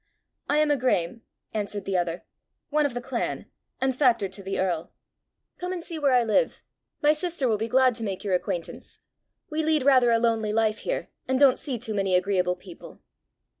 [0.49, 1.21] "I am a Graeme,"
[1.53, 2.23] answered the other,
[2.71, 3.45] "one of the clan,
[3.79, 4.91] and factor to the earl.
[5.59, 6.63] Come and see where I live.
[7.03, 8.97] My sister will be glad to make your acquaintance.
[9.51, 12.99] We lead rather a lonely life here, and don't see too many agreeable people."